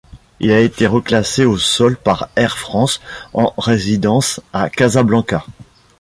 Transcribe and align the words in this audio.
Il 0.39 0.51
a 0.51 0.59
été 0.61 0.87
reclassé 0.87 1.45
au 1.45 1.59
sol 1.59 1.95
par 1.95 2.29
Air 2.35 2.57
France 2.57 3.01
en 3.33 3.53
résidence 3.59 4.41
à 4.51 4.67
Casablanca. 4.71 5.45